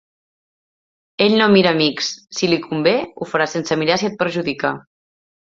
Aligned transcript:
Ell 1.25 1.35
no 1.41 1.49
mira 1.55 1.73
amics: 1.77 2.07
si 2.39 2.49
li 2.55 2.59
convé, 2.65 2.95
ho 3.19 3.29
farà 3.35 3.49
sense 3.53 3.79
mirar 3.83 4.01
si 4.05 4.09
et 4.11 4.19
perjudica. 4.25 4.75